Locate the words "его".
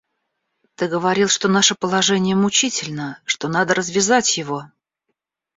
4.35-4.63